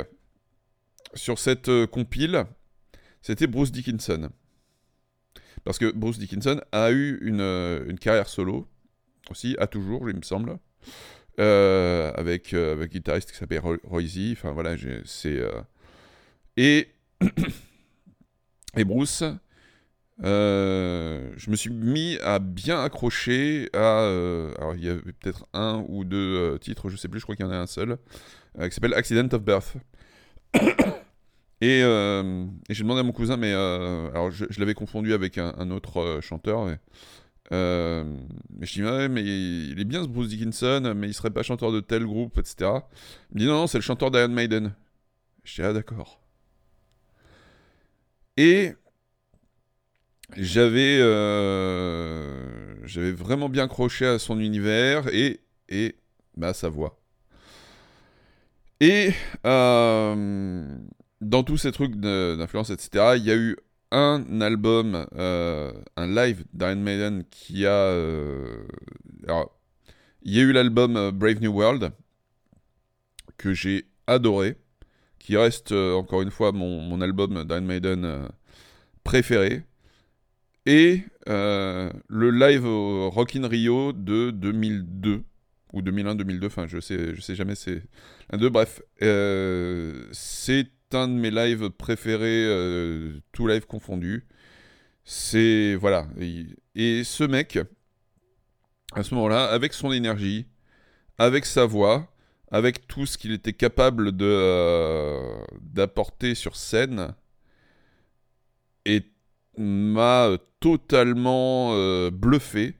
sur 1.13 1.39
cette 1.39 1.69
euh, 1.69 1.87
compile, 1.87 2.45
c'était 3.21 3.47
Bruce 3.47 3.71
Dickinson. 3.71 4.29
Parce 5.63 5.77
que 5.77 5.91
Bruce 5.91 6.17
Dickinson 6.17 6.61
a 6.71 6.91
eu 6.91 7.19
une, 7.21 7.41
euh, 7.41 7.95
carrière 7.97 8.27
solo, 8.27 8.67
aussi, 9.29 9.55
a 9.59 9.67
toujours, 9.67 10.09
il 10.09 10.15
me 10.15 10.21
semble, 10.21 10.57
euh, 11.39 12.11
avec, 12.15 12.53
un 12.53 12.85
guitariste 12.85 13.31
qui 13.31 13.37
s'appelle 13.37 13.61
Roy 13.83 14.03
Enfin 14.33 14.51
voilà, 14.51 14.75
c'est. 15.05 15.39
Et. 16.57 16.87
et 18.77 18.83
Bruce. 18.83 19.23
je 20.21 21.49
me 21.49 21.55
suis 21.55 21.71
mis 21.71 22.17
à 22.23 22.39
bien 22.39 22.83
accrocher 22.83 23.69
à. 23.73 24.07
alors, 24.57 24.75
il 24.75 24.83
y 24.83 24.89
avait 24.89 25.13
peut-être 25.13 25.47
un 25.53 25.85
ou 25.87 26.03
deux 26.03 26.57
titres, 26.59 26.89
je 26.89 26.97
sais 26.97 27.07
plus, 27.07 27.19
je 27.19 27.25
crois 27.25 27.35
qu'il 27.35 27.45
y 27.45 27.49
en 27.49 27.51
a 27.51 27.57
un 27.57 27.67
seul, 27.67 27.97
qui 28.59 28.71
s'appelle 28.71 28.93
Accident 28.93 29.27
of 29.31 29.41
Birth. 29.41 29.75
Euh, 31.63 32.45
et, 32.69 32.73
j'ai 32.73 32.83
demandé 32.83 33.01
à 33.01 33.03
mon 33.03 33.11
cousin, 33.11 33.37
mais 33.37 33.53
euh, 33.53 34.09
alors 34.11 34.31
je, 34.31 34.45
l'avais 34.59 34.73
confondu 34.73 35.13
avec 35.13 35.37
un, 35.37 35.69
autre 35.69 35.99
euh, 35.99 36.21
chanteur. 36.21 36.65
mais 36.65 36.79
je 37.51 38.73
dis, 38.73 38.83
ouais, 38.83 39.09
mais 39.09 39.21
il 39.23 39.79
est 39.79 39.85
bien 39.85 40.03
ce 40.03 40.07
Bruce 40.07 40.29
Dickinson, 40.29 40.93
mais 40.95 41.07
il 41.07 41.13
serait 41.13 41.31
pas 41.31 41.43
chanteur 41.43 41.71
de 41.71 41.79
tel 41.79 42.05
groupe, 42.05 42.37
etc. 42.37 42.71
Il 43.31 43.35
me 43.35 43.39
dit, 43.39 43.45
non, 43.45 43.53
non, 43.53 43.67
c'est 43.67 43.77
le 43.77 43.83
chanteur 43.83 44.11
d'Iron 44.11 44.29
Maiden. 44.29 44.73
Je 45.43 45.55
dis, 45.55 45.61
ah, 45.61 45.73
d'accord. 45.73 46.21
Et 48.37 48.73
j'avais 50.37 50.99
j'avais 52.85 53.11
vraiment 53.11 53.49
bien 53.49 53.67
croché 53.67 54.05
à 54.05 54.19
son 54.19 54.39
univers 54.39 55.07
et, 55.13 55.41
et 55.69 55.95
bah, 56.37 56.53
sa 56.53 56.69
voix. 56.69 56.99
Et 58.79 59.11
dans 61.21 61.43
tous 61.43 61.57
ces 61.57 61.71
trucs 61.71 61.95
d'influence, 61.95 62.69
etc., 62.71 63.13
il 63.17 63.23
y 63.23 63.31
a 63.31 63.35
eu 63.35 63.57
un 63.91 64.41
album, 64.41 65.05
euh, 65.15 65.73
un 65.97 66.07
live 66.07 66.45
d'Iron 66.53 66.77
Maiden 66.77 67.23
qui 67.29 67.65
a. 67.65 67.71
Euh, 67.71 68.63
alors, 69.27 69.57
il 70.23 70.35
y 70.35 70.39
a 70.39 70.43
eu 70.43 70.51
l'album 70.53 70.95
euh, 70.95 71.11
Brave 71.11 71.41
New 71.41 71.51
World 71.51 71.91
que 73.37 73.53
j'ai 73.53 73.85
adoré, 74.07 74.55
qui 75.19 75.35
reste 75.35 75.71
encore 75.71 76.21
une 76.21 76.31
fois 76.31 76.51
mon, 76.51 76.81
mon 76.81 77.01
album 77.01 77.43
d'Iron 77.43 77.61
Maiden 77.61 78.29
préféré. 79.03 79.63
Et 80.67 81.03
le 81.25 82.29
live 82.29 82.65
au 82.65 83.09
Rock 83.09 83.35
in 83.35 83.47
Rio 83.47 83.93
de 83.93 84.31
2002 84.31 85.23
ou 85.73 85.81
2001-2002, 85.81 86.45
enfin 86.45 86.67
je 86.67 86.79
sais, 86.79 87.15
je 87.15 87.21
sais 87.21 87.33
jamais, 87.33 87.55
c'est 87.55 87.81
un 88.31 88.37
deux. 88.37 88.49
Bref, 88.49 88.81
c'est 90.11 90.67
un 90.95 91.07
de 91.07 91.13
mes 91.13 91.31
lives 91.31 91.69
préférés, 91.69 92.45
euh, 92.45 93.19
tout 93.31 93.47
live 93.47 93.65
confondu. 93.65 94.25
C'est. 95.03 95.75
Voilà. 95.75 96.07
Et, 96.75 97.03
ce 97.03 97.23
mec, 97.23 97.59
à 98.93 99.03
ce 99.03 99.13
moment-là, 99.15 99.45
avec 99.45 99.73
son 99.73 99.91
énergie, 99.91 100.45
avec 101.17 101.45
sa 101.45 101.65
voix, 101.65 102.13
avec 102.51 102.87
tout 102.87 103.05
ce 103.05 103.17
qu'il 103.17 103.31
était 103.31 103.53
capable 103.53 104.15
de 104.15 104.25
euh, 104.25 105.43
d'apporter 105.61 106.35
sur 106.35 106.55
scène, 106.55 107.13
m'a 109.57 110.29
totalement 110.59 111.71
euh, 111.73 112.09
bluffé. 112.09 112.75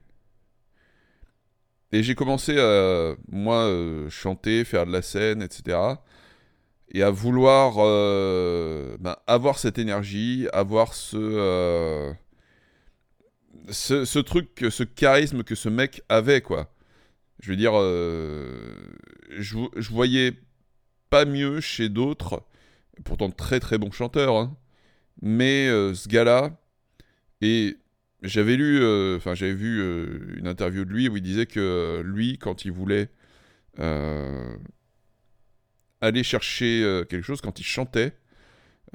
Et 1.92 2.02
j'ai 2.02 2.14
commencé 2.14 2.58
à, 2.58 3.14
moi, 3.30 3.70
chanter, 4.08 4.64
faire 4.64 4.86
de 4.86 4.92
la 4.92 5.02
scène, 5.02 5.42
etc 5.42 5.96
et 6.92 7.02
à 7.02 7.10
vouloir 7.10 7.76
euh, 7.78 8.96
ben, 9.00 9.16
avoir 9.26 9.58
cette 9.58 9.78
énergie, 9.78 10.46
avoir 10.52 10.92
ce, 10.92 11.16
euh, 11.16 12.12
ce, 13.70 14.18
truc, 14.18 14.66
ce 14.70 14.84
charisme 14.84 15.42
que 15.42 15.54
ce 15.54 15.70
mec 15.70 16.02
avait, 16.10 16.42
quoi. 16.42 16.70
Je 17.40 17.50
veux 17.50 17.56
dire, 17.56 17.72
euh, 17.74 18.74
je, 19.30 19.58
je, 19.76 19.90
voyais 19.90 20.34
pas 21.08 21.24
mieux 21.24 21.60
chez 21.60 21.88
d'autres, 21.88 22.44
pourtant 23.04 23.30
très 23.30 23.58
très 23.58 23.78
bon 23.78 23.90
chanteur, 23.90 24.36
hein. 24.36 24.56
mais 25.22 25.66
ce 25.94 26.08
gars-là, 26.08 26.56
et 27.40 27.78
j'avais 28.22 28.56
lu, 28.56 28.78
enfin 29.16 29.34
j'avais 29.34 29.54
vu 29.54 29.82
une 30.36 30.46
interview 30.46 30.84
de 30.84 30.90
lui 30.90 31.08
où 31.08 31.16
il 31.16 31.22
disait 31.22 31.46
que 31.46 32.02
lui, 32.04 32.38
quand 32.38 32.64
il 32.64 32.70
voulait 32.70 33.08
aller 36.02 36.24
chercher 36.24 36.82
euh, 36.82 37.04
quelque 37.04 37.24
chose 37.24 37.40
quand 37.40 37.58
il 37.60 37.64
chantait. 37.64 38.12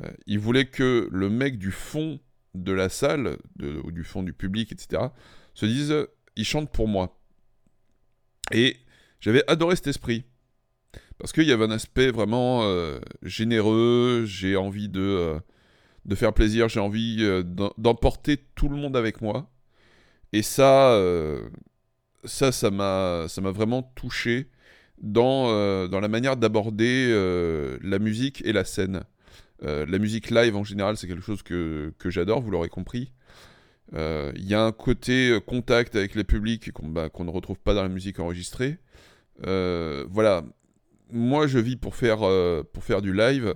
Euh, 0.03 0.11
il 0.27 0.37
voulait 0.37 0.65
que 0.65 1.07
le 1.11 1.29
mec 1.29 1.57
du 1.57 1.71
fond 1.71 2.19
de 2.53 2.71
la 2.71 2.89
salle, 2.89 3.37
ou 3.83 3.91
du 3.91 4.03
fond 4.03 4.23
du 4.23 4.33
public, 4.33 4.71
etc., 4.71 5.03
se 5.53 5.65
dise 5.65 5.95
il 6.35 6.45
chante 6.45 6.71
pour 6.71 6.87
moi. 6.87 7.19
Et 8.51 8.77
j'avais 9.19 9.43
adoré 9.49 9.75
cet 9.75 9.87
esprit. 9.87 10.23
Parce 11.17 11.31
qu'il 11.33 11.45
y 11.45 11.51
avait 11.51 11.65
un 11.65 11.71
aspect 11.71 12.11
vraiment 12.11 12.63
euh, 12.63 12.99
généreux, 13.23 14.23
j'ai 14.25 14.55
envie 14.55 14.89
de, 14.89 15.39
de 16.05 16.15
faire 16.15 16.33
plaisir, 16.33 16.69
j'ai 16.69 16.79
envie 16.79 17.23
d'emporter 17.77 18.37
tout 18.55 18.69
le 18.69 18.75
monde 18.75 18.95
avec 18.95 19.21
moi. 19.21 19.49
Et 20.33 20.41
ça, 20.41 20.99
ça, 22.23 22.51
ça 22.51 22.69
m'a 22.69 23.27
vraiment 23.51 23.83
touché 23.95 24.49
dans, 25.01 25.49
euh, 25.49 25.87
dans 25.87 25.99
la 25.99 26.07
manière 26.07 26.37
d'aborder 26.37 27.07
euh, 27.09 27.77
la 27.81 27.99
musique 27.99 28.41
et 28.45 28.53
la 28.53 28.65
scène. 28.65 29.03
Euh, 29.63 29.85
la 29.87 29.97
musique 29.97 30.29
live 30.29 30.55
en 30.55 30.63
général, 30.63 30.97
c'est 30.97 31.07
quelque 31.07 31.23
chose 31.23 31.43
que, 31.43 31.93
que 31.97 32.09
j'adore, 32.09 32.41
vous 32.41 32.51
l'aurez 32.51 32.69
compris. 32.69 33.11
Il 33.93 34.45
y 34.45 34.53
a 34.53 34.61
un 34.61 34.73
côté 34.73 35.39
contact 35.45 35.95
avec 35.95 36.13
les 36.13 36.25
publics 36.25 36.73
qu'on 36.73 36.89
bah, 36.89 37.09
ne 37.17 37.29
retrouve 37.29 37.57
pas 37.57 37.73
dans 37.73 37.83
la 37.83 37.89
musique 37.89 38.19
enregistrée. 38.19 38.79
voilà, 39.41 40.43
moi 41.09 41.47
je 41.47 41.57
vis 41.57 41.77
pour 41.77 41.95
faire, 41.95 42.19
pour 42.73 42.83
faire 42.83 43.01
du 43.01 43.13
live. 43.13 43.55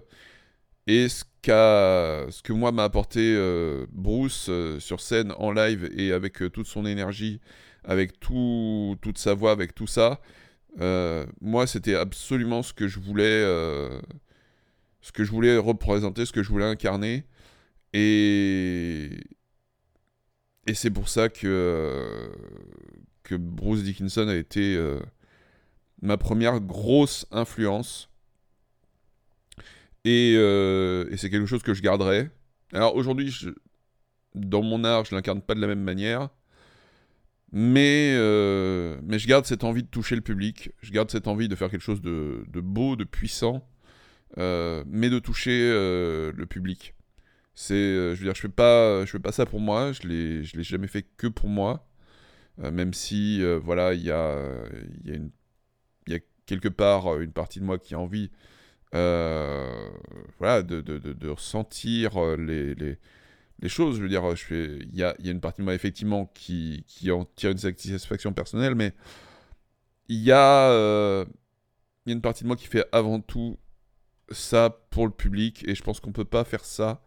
Et 0.88 1.10
ce, 1.10 1.26
ce 1.44 2.42
que 2.42 2.54
moi 2.54 2.72
m'a 2.72 2.86
apporté 2.86 3.38
Bruce 3.92 4.50
sur 4.80 5.02
scène, 5.02 5.34
en 5.38 5.52
live, 5.52 5.90
et 5.98 6.14
avec 6.14 6.42
toute 6.54 6.68
son 6.68 6.86
énergie, 6.86 7.42
avec 7.84 8.18
tout, 8.22 8.96
toute 9.02 9.18
sa 9.18 9.34
voix, 9.34 9.52
avec 9.52 9.76
tout 9.76 9.88
ça, 9.88 10.22
euh, 10.80 11.26
moi, 11.42 11.68
c'était 11.68 11.96
absolument 11.96 12.64
ce 12.64 12.74
que 12.74 12.88
je 12.88 13.00
voulais, 13.00 13.24
euh, 13.26 14.00
ce 15.02 15.12
que 15.12 15.24
je 15.24 15.32
voulais 15.32 15.58
représenter, 15.58 16.26
ce 16.26 16.32
que 16.32 16.44
je 16.44 16.50
voulais 16.50 16.66
incarner, 16.66 17.26
et 17.94 19.10
c'est 20.74 20.92
pour 20.92 21.10
ça 21.10 21.28
que 21.28 22.32
Bruce 23.30 23.84
Dickinson 23.84 24.28
a 24.28 24.36
été 24.36 24.76
euh, 24.76 25.00
ma 26.02 26.18
première 26.18 26.62
grosse 26.62 27.26
influence, 27.32 28.10
et, 30.06 30.34
et 30.34 31.18
c'est 31.18 31.30
quelque 31.30 31.46
chose 31.46 31.64
que 31.64 31.74
je 31.74 31.82
garderai. 31.82 32.30
Alors 32.74 32.96
aujourd'hui, 32.96 33.36
dans 34.34 34.64
mon 34.64 34.84
art, 34.84 35.06
je 35.06 35.14
l'incarne 35.14 35.42
pas 35.42 35.54
de 35.54 35.62
la 35.62 35.68
même 35.68 35.84
manière. 35.84 36.30
Mais, 37.52 38.14
euh, 38.16 39.00
mais 39.04 39.20
je 39.20 39.28
garde 39.28 39.46
cette 39.46 39.64
envie 39.66 39.84
de 39.84 39.88
toucher 39.88 40.16
le 40.16 40.22
public, 40.22 40.72
je 40.82 40.92
garde 40.92 41.12
cette 41.12 41.28
envie 41.28 41.50
de 41.50 41.56
faire 41.56 41.70
quelque 41.70 41.82
chose 41.82 42.02
de, 42.02 42.46
de 42.48 42.62
beau, 42.62 42.96
de 42.96 43.04
puissant, 43.04 43.68
euh, 44.38 44.84
mais 44.88 45.10
de 45.10 45.20
toucher 45.20 45.70
euh, 45.70 46.32
le 46.36 46.46
public. 46.46 46.96
C'est, 47.54 47.76
je 47.76 48.16
veux 48.16 48.26
dire, 48.26 48.36
je 48.36 48.42
fais 48.42 48.50
pas, 48.50 49.06
fais 49.06 49.20
pas 49.20 49.34
ça 49.34 49.46
pour 49.46 49.60
moi, 49.60 49.92
je 49.92 50.08
l'ai, 50.08 50.44
je 50.46 50.56
l'ai 50.58 50.64
jamais 50.64 50.88
fait 50.88 51.06
que 51.18 51.28
pour 51.28 51.50
moi, 51.50 51.88
même 52.58 52.94
si, 52.94 53.44
voilà, 53.64 53.94
il 53.94 54.02
y 54.04 54.12
a, 54.12 54.38
y 55.06 55.20
y 56.08 56.16
a 56.16 56.20
quelque 56.46 56.70
part 56.70 57.20
une 57.20 57.32
partie 57.34 57.60
de 57.60 57.66
moi 57.66 57.78
qui 57.80 57.96
a 57.96 58.00
envie, 58.00 58.32
voilà, 58.94 60.64
de, 60.64 60.82
de, 60.82 60.98
de, 61.00 61.30
ressentir 61.30 62.38
les 62.38 62.98
les 63.62 63.70
choses. 63.70 63.98
Je 63.98 64.02
veux 64.02 64.10
dire, 64.10 64.24
il 64.50 64.96
y 64.96 65.04
a, 65.04 65.16
y 65.20 65.30
a, 65.30 65.32
une 65.32 65.42
partie 65.42 65.62
de 65.62 65.66
moi 65.66 65.74
effectivement 65.74 66.32
qui, 66.34 66.84
qui 66.88 67.12
en 67.12 67.26
tire 67.36 67.52
une 67.52 67.58
satisfaction 67.58 68.34
personnelle, 68.34 68.76
mais 68.76 68.94
il 70.12 70.22
y 70.24 70.32
a, 70.32 70.70
euh, 70.72 71.26
y 72.06 72.12
a 72.12 72.14
une 72.14 72.22
partie 72.22 72.44
de 72.44 72.48
moi 72.48 72.58
qui 72.58 72.68
fait 72.68 72.86
avant 72.92 73.22
tout 73.22 73.58
ça 74.30 74.82
pour 74.90 75.06
le 75.06 75.12
public, 75.12 75.64
et 75.68 75.76
je 75.76 75.84
pense 75.84 76.00
qu'on 76.00 76.12
peut 76.12 76.26
pas 76.26 76.44
faire 76.44 76.66
ça, 76.66 77.02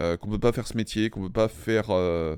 euh, 0.00 0.16
qu'on 0.16 0.28
peut 0.28 0.38
pas 0.38 0.52
faire 0.52 0.66
ce 0.66 0.76
métier, 0.76 1.10
qu'on 1.10 1.22
peut 1.22 1.32
pas 1.32 1.48
faire 1.48 1.90
euh, 1.90 2.36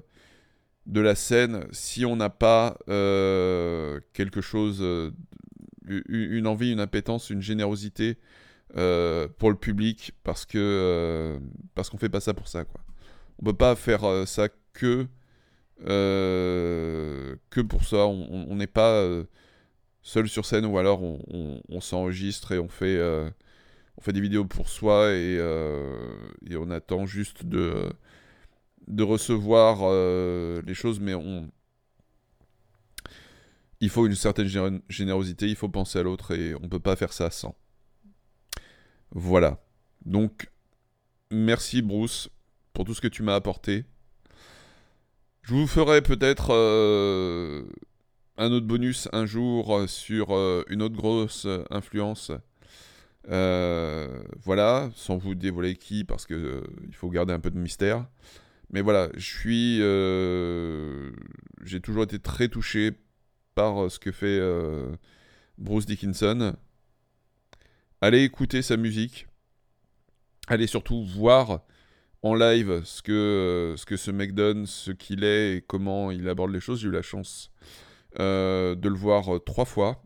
de 0.87 1.01
la 1.01 1.15
scène 1.15 1.67
si 1.73 2.05
on 2.05 2.17
n'a 2.17 2.31
pas 2.31 2.77
quelque 2.87 4.41
chose 4.43 4.83
une 5.87 6.47
envie, 6.47 6.73
une 6.73 6.81
appétence, 6.81 7.31
une 7.31 7.43
générosité 7.43 8.19
pour 8.69 9.51
le 9.51 9.57
public 9.57 10.13
parce 10.23 10.45
que 10.45 11.41
parce 11.75 11.89
qu'on 11.89 11.99
fait 11.99 12.11
pas 12.11 12.21
ça 12.21 12.35
pour 12.35 12.49
ça 12.49 12.65
quoi. 12.65 12.84
On 13.38 13.45
peut 13.45 13.55
pas 13.55 13.76
faire 13.76 14.26
ça 14.26 14.49
que 14.73 15.07
que 15.85 17.61
pour 17.69 17.85
ça. 17.85 18.07
On 18.07 18.55
n'est 18.57 18.67
pas 18.67 19.05
seul 20.03 20.29
sur 20.29 20.45
scène 20.45 20.67
ou 20.67 20.79
alors 20.79 21.03
on, 21.03 21.81
s'enregistre 21.81 22.53
et 22.53 22.59
on 22.59 22.69
fait 22.69 22.99
des 24.12 24.21
vidéos 24.21 24.45
pour 24.45 24.69
soi 24.69 25.12
et, 25.12 25.38
on 26.57 26.71
attend 26.71 27.07
juste 27.07 27.45
de 27.45 29.03
recevoir 29.03 29.79
euh, 29.83 30.62
les 30.67 30.75
choses, 30.75 31.00
mais 31.00 31.14
on... 31.14 31.50
il 33.81 33.88
faut 33.88 34.07
une 34.07 34.14
certaine 34.14 34.49
générosité, 34.88 35.49
il 35.49 35.57
faut 35.57 35.69
penser 35.69 35.99
à 35.99 36.03
l'autre 36.03 36.33
et 36.33 36.55
on 36.55 36.69
peut 36.69 36.81
pas 36.81 36.97
faire 36.97 37.12
ça 37.12 37.31
sans. 37.31 37.57
Voilà. 39.11 39.64
Donc, 40.05 40.50
merci 41.31 41.83
Bruce 41.83 42.29
pour 42.75 42.85
tout 42.85 42.93
ce 42.93 43.00
que 43.00 43.09
tu 43.09 43.23
m'as 43.23 43.35
apporté. 43.35 43.85
Je 45.43 45.54
vous 45.54 45.66
ferai 45.66 46.02
peut-être 46.02 46.52
euh, 46.52 47.64
un 48.37 48.52
autre 48.52 48.66
bonus 48.66 49.09
un 49.12 49.25
jour 49.25 49.88
sur 49.88 50.35
euh, 50.35 50.64
une 50.69 50.83
autre 50.83 50.97
grosse 50.97 51.47
influence. 51.71 52.31
voilà, 53.26 54.90
sans 54.95 55.16
vous 55.16 55.35
dévoiler 55.35 55.76
qui, 55.76 56.04
parce 56.04 56.26
que 56.26 56.62
il 56.87 56.95
faut 56.95 57.09
garder 57.09 57.33
un 57.33 57.40
peu 57.40 57.50
de 57.50 57.59
mystère. 57.59 58.04
Mais 58.75 58.81
voilà, 58.81 59.09
je 59.14 59.25
suis. 59.25 59.78
Euh, 59.81 61.12
j'ai 61.62 61.81
toujours 61.81 62.02
été 62.02 62.19
très 62.19 62.49
touché 62.49 62.90
par 63.54 63.85
euh, 63.85 63.88
ce 63.88 64.00
que 64.00 64.11
fait 64.11 64.38
euh, 64.40 64.97
Bruce 65.59 65.87
Dickinson. 65.87 66.57
Allez 68.00 68.25
écouter 68.25 68.62
sa 68.62 68.76
musique. 68.76 69.28
Allez 70.49 70.66
surtout 70.66 71.04
voir 71.04 71.61
en 72.25 72.35
live 72.35 72.83
ce 72.85 73.02
que, 73.02 73.75
ce 73.76 73.87
que 73.87 73.97
ce 73.97 74.11
mec 74.11 74.35
donne, 74.35 74.66
ce 74.66 74.90
qu'il 74.90 75.23
est 75.23 75.57
et 75.57 75.61
comment 75.61 76.11
il 76.11 76.28
aborde 76.28 76.50
les 76.50 76.61
choses. 76.61 76.81
J'ai 76.81 76.88
eu 76.88 76.90
la 76.90 77.02
chance 77.02 77.52
de 78.19 78.88
le 78.88 78.97
voir 78.97 79.28
trois 79.47 79.64
fois 79.64 80.02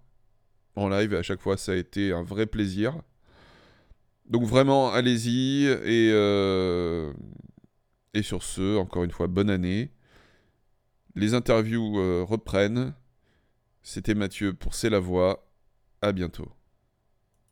en 0.75 0.89
live 0.89 1.15
à 1.15 1.23
chaque 1.23 1.41
fois 1.41 1.57
ça 1.57 1.73
a 1.73 1.75
été 1.75 2.13
un 2.13 2.23
vrai 2.23 2.47
plaisir. 2.47 2.95
Donc 4.27 4.45
vraiment, 4.45 4.91
allez-y 4.91 5.67
et 8.15 8.23
sur 8.23 8.43
ce, 8.43 8.77
encore 8.77 9.05
une 9.05 9.11
fois, 9.11 9.27
bonne 9.27 9.51
année. 9.51 9.91
Les 11.15 11.35
interviews 11.35 11.99
euh, 11.99 12.25
reprennent. 12.25 12.95
C'était 13.83 14.15
Mathieu 14.15 14.53
pour 14.53 14.75
C'est 14.75 14.91
la 14.91 15.01
voix. 15.01 15.45
À 16.01 16.13
bientôt. 16.13 16.49